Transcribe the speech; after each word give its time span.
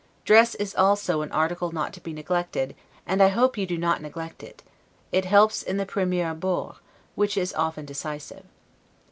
Dress 0.25 0.55
is 0.55 0.73
also 0.73 1.21
an 1.21 1.31
article 1.31 1.71
not 1.71 1.93
to 1.93 2.01
be 2.01 2.11
neglected, 2.11 2.75
and 3.05 3.21
I 3.21 3.27
hope 3.27 3.55
you 3.55 3.67
do 3.67 3.77
not 3.77 4.01
neglect 4.01 4.41
it; 4.41 4.63
it 5.11 5.25
helps 5.25 5.61
in 5.61 5.77
the 5.77 5.85
'premier 5.85 6.31
abord', 6.31 6.77
which 7.13 7.37
is 7.37 7.53
often 7.53 7.85
decisive. 7.85 8.45